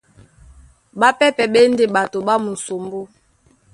Ɓápɛ́pɛ̄ 0.99 1.47
ɓá 1.53 1.59
e 1.65 1.69
ndé 1.71 1.85
ɓato 1.93 2.17
ɓá 2.27 2.35
musombó. 2.43 2.99